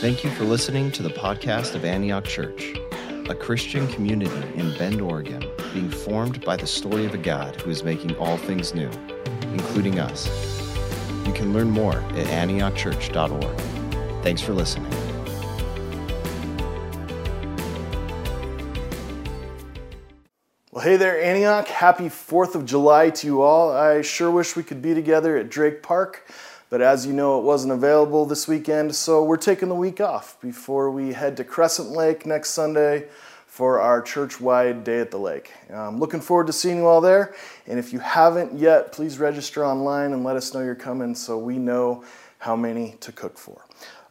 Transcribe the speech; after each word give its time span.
Thank 0.00 0.22
you 0.22 0.30
for 0.30 0.44
listening 0.44 0.92
to 0.92 1.02
the 1.02 1.08
podcast 1.08 1.74
of 1.74 1.84
Antioch 1.84 2.24
Church, 2.24 2.76
a 3.28 3.34
Christian 3.34 3.88
community 3.88 4.30
in 4.54 4.72
Bend, 4.78 5.00
Oregon, 5.00 5.44
being 5.74 5.90
formed 5.90 6.44
by 6.44 6.54
the 6.54 6.68
story 6.68 7.04
of 7.04 7.14
a 7.14 7.18
God 7.18 7.60
who 7.60 7.70
is 7.70 7.82
making 7.82 8.14
all 8.14 8.36
things 8.36 8.76
new, 8.76 8.88
including 9.42 9.98
us. 9.98 10.28
You 11.26 11.32
can 11.32 11.52
learn 11.52 11.68
more 11.68 11.96
at 11.96 12.26
antiochchurch.org. 12.28 14.22
Thanks 14.22 14.40
for 14.40 14.52
listening. 14.52 14.88
Well, 20.70 20.84
hey 20.84 20.96
there, 20.96 21.20
Antioch. 21.20 21.66
Happy 21.66 22.04
4th 22.04 22.54
of 22.54 22.64
July 22.64 23.10
to 23.10 23.26
you 23.26 23.42
all. 23.42 23.72
I 23.72 24.02
sure 24.02 24.30
wish 24.30 24.54
we 24.54 24.62
could 24.62 24.80
be 24.80 24.94
together 24.94 25.36
at 25.36 25.48
Drake 25.48 25.82
Park, 25.82 26.30
but 26.70 26.82
as 26.82 27.06
you 27.06 27.12
know, 27.12 27.38
it 27.38 27.44
wasn't 27.44 27.72
available 27.72 28.26
this 28.26 28.46
weekend, 28.46 28.94
so 28.94 29.24
we're 29.24 29.36
taking 29.36 29.68
the 29.68 29.74
week 29.74 30.00
off 30.00 30.40
before 30.40 30.90
we 30.90 31.12
head 31.12 31.36
to 31.38 31.44
Crescent 31.44 31.90
Lake 31.90 32.26
next 32.26 32.50
Sunday 32.50 33.08
for 33.46 33.80
our 33.80 34.02
church 34.02 34.40
wide 34.40 34.84
day 34.84 35.00
at 35.00 35.10
the 35.10 35.18
lake. 35.18 35.52
I'm 35.72 35.98
looking 35.98 36.20
forward 36.20 36.46
to 36.48 36.52
seeing 36.52 36.76
you 36.76 36.86
all 36.86 37.00
there, 37.00 37.34
and 37.66 37.78
if 37.78 37.92
you 37.92 37.98
haven't 37.98 38.58
yet, 38.58 38.92
please 38.92 39.18
register 39.18 39.64
online 39.64 40.12
and 40.12 40.24
let 40.24 40.36
us 40.36 40.52
know 40.52 40.60
you're 40.60 40.74
coming 40.74 41.14
so 41.14 41.38
we 41.38 41.58
know 41.58 42.04
how 42.38 42.54
many 42.54 42.96
to 43.00 43.12
cook 43.12 43.38
for. 43.38 43.64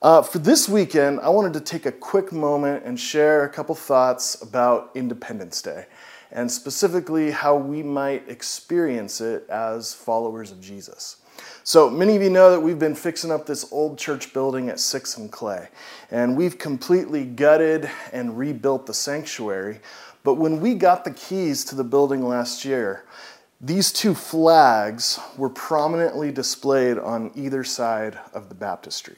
Uh, 0.00 0.22
for 0.22 0.38
this 0.38 0.68
weekend, 0.68 1.18
I 1.20 1.30
wanted 1.30 1.54
to 1.54 1.60
take 1.60 1.86
a 1.86 1.92
quick 1.92 2.30
moment 2.30 2.84
and 2.84 3.00
share 3.00 3.44
a 3.44 3.48
couple 3.48 3.74
thoughts 3.74 4.40
about 4.42 4.90
Independence 4.94 5.60
Day 5.62 5.86
and 6.30 6.50
specifically 6.50 7.30
how 7.30 7.56
we 7.56 7.82
might 7.82 8.28
experience 8.28 9.20
it 9.20 9.48
as 9.48 9.94
followers 9.94 10.50
of 10.50 10.60
Jesus. 10.60 11.16
So, 11.62 11.88
many 11.88 12.14
of 12.14 12.22
you 12.22 12.30
know 12.30 12.50
that 12.50 12.60
we've 12.60 12.78
been 12.78 12.94
fixing 12.94 13.30
up 13.30 13.46
this 13.46 13.72
old 13.72 13.98
church 13.98 14.34
building 14.34 14.68
at 14.68 14.78
Six 14.78 15.16
and 15.16 15.32
Clay, 15.32 15.68
and 16.10 16.36
we've 16.36 16.58
completely 16.58 17.24
gutted 17.24 17.90
and 18.12 18.36
rebuilt 18.36 18.86
the 18.86 18.92
sanctuary. 18.92 19.80
But 20.24 20.34
when 20.34 20.60
we 20.60 20.74
got 20.74 21.04
the 21.04 21.10
keys 21.10 21.64
to 21.66 21.74
the 21.74 21.84
building 21.84 22.26
last 22.26 22.64
year, 22.64 23.04
these 23.60 23.92
two 23.92 24.14
flags 24.14 25.18
were 25.38 25.48
prominently 25.48 26.30
displayed 26.30 26.98
on 26.98 27.30
either 27.34 27.64
side 27.64 28.18
of 28.34 28.48
the 28.48 28.54
baptistry 28.54 29.16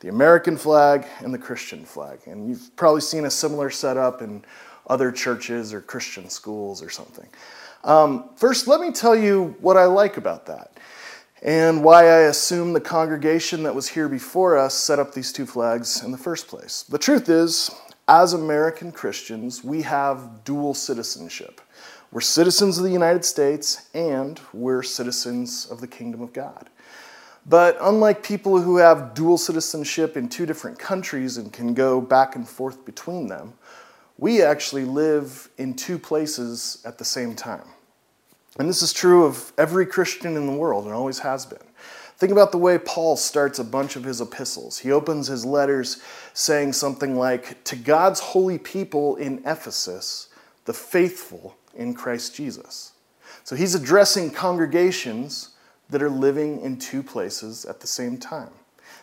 the 0.00 0.08
American 0.08 0.56
flag 0.56 1.06
and 1.20 1.32
the 1.32 1.38
Christian 1.38 1.84
flag. 1.84 2.18
And 2.26 2.48
you've 2.48 2.74
probably 2.76 3.00
seen 3.00 3.26
a 3.26 3.30
similar 3.30 3.70
setup 3.70 4.22
in 4.22 4.44
other 4.86 5.12
churches 5.12 5.72
or 5.72 5.80
Christian 5.80 6.28
schools 6.30 6.82
or 6.82 6.90
something. 6.90 7.28
Um, 7.84 8.30
first, 8.36 8.66
let 8.66 8.80
me 8.80 8.90
tell 8.90 9.16
you 9.16 9.54
what 9.60 9.76
I 9.76 9.84
like 9.84 10.16
about 10.16 10.46
that 10.46 10.72
and 11.46 11.84
why 11.84 12.02
I 12.06 12.22
assume 12.22 12.72
the 12.72 12.80
congregation 12.80 13.62
that 13.62 13.74
was 13.74 13.86
here 13.86 14.08
before 14.08 14.58
us 14.58 14.74
set 14.74 14.98
up 14.98 15.14
these 15.14 15.32
two 15.32 15.46
flags 15.46 16.02
in 16.02 16.10
the 16.10 16.18
first 16.18 16.48
place. 16.48 16.82
The 16.82 16.98
truth 16.98 17.28
is, 17.28 17.70
as 18.08 18.32
American 18.32 18.90
Christians, 18.90 19.62
we 19.62 19.82
have 19.82 20.42
dual 20.42 20.74
citizenship. 20.74 21.60
We're 22.10 22.20
citizens 22.20 22.78
of 22.78 22.84
the 22.84 22.90
United 22.90 23.24
States 23.24 23.88
and 23.94 24.40
we're 24.52 24.82
citizens 24.82 25.68
of 25.70 25.80
the 25.80 25.86
kingdom 25.86 26.20
of 26.20 26.32
God. 26.32 26.68
But 27.48 27.78
unlike 27.80 28.24
people 28.24 28.60
who 28.60 28.78
have 28.78 29.14
dual 29.14 29.38
citizenship 29.38 30.16
in 30.16 30.28
two 30.28 30.46
different 30.46 30.80
countries 30.80 31.36
and 31.36 31.52
can 31.52 31.74
go 31.74 32.00
back 32.00 32.34
and 32.34 32.48
forth 32.48 32.84
between 32.84 33.28
them, 33.28 33.54
we 34.18 34.42
actually 34.42 34.84
live 34.84 35.48
in 35.58 35.74
two 35.74 35.96
places 35.96 36.82
at 36.84 36.98
the 36.98 37.04
same 37.04 37.36
time. 37.36 37.68
And 38.58 38.68
this 38.68 38.82
is 38.82 38.92
true 38.92 39.24
of 39.24 39.52
every 39.58 39.86
Christian 39.86 40.36
in 40.36 40.46
the 40.46 40.52
world 40.52 40.84
and 40.84 40.94
always 40.94 41.20
has 41.20 41.44
been. 41.44 41.58
Think 42.16 42.32
about 42.32 42.50
the 42.50 42.58
way 42.58 42.78
Paul 42.78 43.16
starts 43.16 43.58
a 43.58 43.64
bunch 43.64 43.96
of 43.96 44.04
his 44.04 44.22
epistles. 44.22 44.78
He 44.78 44.90
opens 44.90 45.26
his 45.26 45.44
letters 45.44 46.02
saying 46.32 46.72
something 46.72 47.16
like, 47.16 47.62
To 47.64 47.76
God's 47.76 48.20
holy 48.20 48.56
people 48.56 49.16
in 49.16 49.42
Ephesus, 49.44 50.28
the 50.64 50.72
faithful 50.72 51.56
in 51.74 51.92
Christ 51.92 52.34
Jesus. 52.34 52.92
So 53.44 53.54
he's 53.54 53.74
addressing 53.74 54.30
congregations 54.30 55.50
that 55.90 56.02
are 56.02 56.10
living 56.10 56.60
in 56.62 56.78
two 56.78 57.02
places 57.02 57.66
at 57.66 57.80
the 57.80 57.86
same 57.86 58.16
time. 58.16 58.50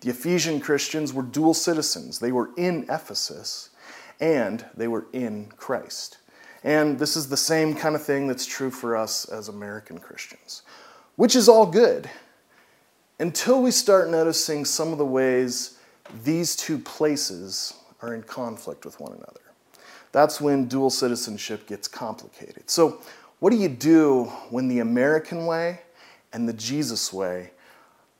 The 0.00 0.10
Ephesian 0.10 0.60
Christians 0.60 1.12
were 1.12 1.22
dual 1.22 1.54
citizens, 1.54 2.18
they 2.18 2.32
were 2.32 2.50
in 2.56 2.84
Ephesus 2.90 3.70
and 4.20 4.64
they 4.76 4.88
were 4.88 5.06
in 5.12 5.52
Christ. 5.56 6.18
And 6.66 6.98
this 6.98 7.16
is 7.16 7.28
the 7.28 7.36
same 7.36 7.76
kind 7.76 7.94
of 7.94 8.02
thing 8.02 8.26
that's 8.26 8.44
true 8.44 8.72
for 8.72 8.96
us 8.96 9.24
as 9.26 9.48
American 9.48 9.98
Christians, 9.98 10.62
which 11.14 11.36
is 11.36 11.48
all 11.48 11.64
good 11.64 12.10
until 13.20 13.62
we 13.62 13.70
start 13.70 14.10
noticing 14.10 14.64
some 14.64 14.90
of 14.90 14.98
the 14.98 15.06
ways 15.06 15.78
these 16.24 16.56
two 16.56 16.76
places 16.76 17.74
are 18.02 18.14
in 18.14 18.22
conflict 18.24 18.84
with 18.84 18.98
one 18.98 19.12
another. 19.12 19.40
That's 20.10 20.40
when 20.40 20.66
dual 20.66 20.90
citizenship 20.90 21.68
gets 21.68 21.86
complicated. 21.86 22.68
So, 22.68 23.00
what 23.38 23.50
do 23.50 23.56
you 23.58 23.68
do 23.68 24.24
when 24.50 24.66
the 24.66 24.80
American 24.80 25.46
way 25.46 25.82
and 26.32 26.48
the 26.48 26.52
Jesus 26.52 27.12
way 27.12 27.52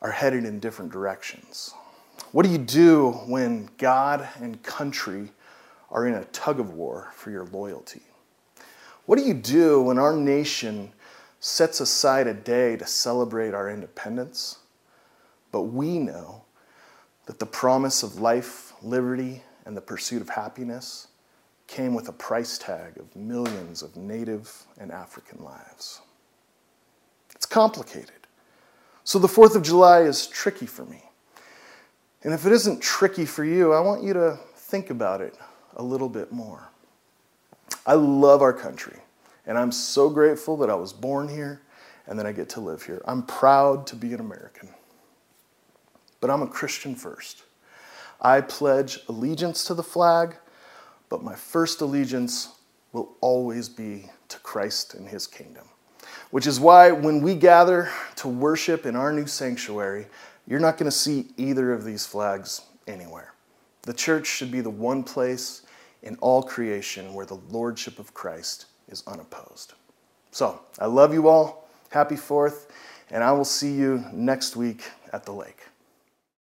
are 0.00 0.12
headed 0.12 0.46
in 0.46 0.60
different 0.60 0.92
directions? 0.92 1.74
What 2.32 2.46
do 2.46 2.50
you 2.50 2.58
do 2.58 3.10
when 3.26 3.68
God 3.76 4.26
and 4.40 4.62
country 4.62 5.28
are 5.90 6.06
in 6.06 6.14
a 6.14 6.24
tug 6.26 6.58
of 6.58 6.72
war 6.72 7.12
for 7.14 7.30
your 7.30 7.44
loyalty? 7.44 8.00
What 9.06 9.18
do 9.18 9.24
you 9.24 9.34
do 9.34 9.82
when 9.82 9.98
our 9.98 10.14
nation 10.14 10.92
sets 11.40 11.80
aside 11.80 12.26
a 12.26 12.34
day 12.34 12.76
to 12.76 12.86
celebrate 12.86 13.54
our 13.54 13.70
independence, 13.70 14.58
but 15.50 15.62
we 15.62 15.98
know 15.98 16.44
that 17.26 17.38
the 17.38 17.46
promise 17.46 18.02
of 18.02 18.20
life, 18.20 18.72
liberty, 18.82 19.42
and 19.64 19.76
the 19.76 19.80
pursuit 19.80 20.20
of 20.22 20.28
happiness 20.28 21.08
came 21.66 21.94
with 21.94 22.08
a 22.08 22.12
price 22.12 22.58
tag 22.58 22.98
of 22.98 23.14
millions 23.16 23.82
of 23.82 23.96
Native 23.96 24.66
and 24.78 24.90
African 24.90 25.42
lives? 25.42 26.00
It's 27.34 27.46
complicated. 27.46 28.26
So 29.04 29.18
the 29.18 29.28
4th 29.28 29.56
of 29.56 29.62
July 29.62 30.02
is 30.02 30.26
tricky 30.26 30.66
for 30.66 30.84
me. 30.84 31.02
And 32.22 32.34
if 32.34 32.44
it 32.44 32.52
isn't 32.52 32.82
tricky 32.82 33.24
for 33.24 33.44
you, 33.44 33.72
I 33.72 33.80
want 33.80 34.02
you 34.02 34.12
to 34.12 34.38
think 34.54 34.90
about 34.90 35.20
it 35.20 35.38
a 35.76 35.82
little 35.82 36.08
bit 36.08 36.32
more. 36.32 36.70
I 37.86 37.94
love 37.94 38.42
our 38.42 38.52
country, 38.52 38.98
and 39.46 39.56
I'm 39.56 39.72
so 39.72 40.10
grateful 40.10 40.56
that 40.58 40.70
I 40.70 40.74
was 40.74 40.92
born 40.92 41.28
here 41.28 41.62
and 42.06 42.18
that 42.18 42.26
I 42.26 42.32
get 42.32 42.48
to 42.50 42.60
live 42.60 42.82
here. 42.82 43.02
I'm 43.04 43.22
proud 43.22 43.86
to 43.88 43.96
be 43.96 44.12
an 44.12 44.20
American. 44.20 44.68
But 46.20 46.30
I'm 46.30 46.42
a 46.42 46.46
Christian 46.46 46.94
first. 46.94 47.44
I 48.20 48.42
pledge 48.42 49.00
allegiance 49.08 49.64
to 49.64 49.74
the 49.74 49.82
flag, 49.82 50.36
but 51.08 51.22
my 51.22 51.34
first 51.34 51.80
allegiance 51.80 52.54
will 52.92 53.16
always 53.20 53.68
be 53.68 54.10
to 54.28 54.38
Christ 54.40 54.94
and 54.94 55.08
his 55.08 55.26
kingdom. 55.26 55.64
Which 56.30 56.46
is 56.46 56.60
why 56.60 56.92
when 56.92 57.22
we 57.22 57.34
gather 57.34 57.90
to 58.16 58.28
worship 58.28 58.86
in 58.86 58.96
our 58.96 59.12
new 59.12 59.26
sanctuary, 59.26 60.06
you're 60.46 60.60
not 60.60 60.76
going 60.76 60.90
to 60.90 60.96
see 60.96 61.28
either 61.36 61.72
of 61.72 61.84
these 61.84 62.06
flags 62.06 62.62
anywhere. 62.86 63.34
The 63.82 63.94
church 63.94 64.26
should 64.26 64.50
be 64.50 64.60
the 64.60 64.70
one 64.70 65.02
place 65.02 65.62
in 66.02 66.16
all 66.20 66.42
creation 66.42 67.14
where 67.14 67.26
the 67.26 67.40
lordship 67.50 67.98
of 67.98 68.14
Christ 68.14 68.66
is 68.88 69.02
unopposed. 69.06 69.74
So, 70.30 70.60
I 70.78 70.86
love 70.86 71.12
you 71.12 71.28
all. 71.28 71.68
Happy 71.90 72.14
4th, 72.14 72.66
and 73.10 73.24
I 73.24 73.32
will 73.32 73.44
see 73.44 73.72
you 73.72 74.04
next 74.12 74.56
week 74.56 74.84
at 75.12 75.24
the 75.24 75.32
lake. 75.32 75.66